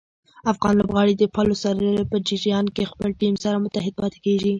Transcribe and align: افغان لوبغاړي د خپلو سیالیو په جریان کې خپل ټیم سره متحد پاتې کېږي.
افغان 0.51 0.73
لوبغاړي 0.77 1.13
د 1.17 1.23
خپلو 1.31 1.53
سیالیو 1.61 2.09
په 2.11 2.17
جریان 2.27 2.65
کې 2.75 2.89
خپل 2.91 3.09
ټیم 3.19 3.35
سره 3.43 3.61
متحد 3.63 3.93
پاتې 4.01 4.17
کېږي. 4.25 4.49